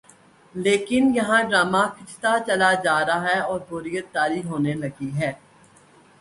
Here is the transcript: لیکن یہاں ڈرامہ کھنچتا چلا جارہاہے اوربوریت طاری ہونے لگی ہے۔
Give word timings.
لیکن 0.55 1.03
یہاں 1.17 1.41
ڈرامہ 1.49 1.83
کھنچتا 1.95 2.31
چلا 2.47 2.71
جارہاہے 2.83 3.37
اوربوریت 3.49 4.05
طاری 4.15 4.41
ہونے 4.49 4.73
لگی 4.83 5.09
ہے۔ 5.19 5.31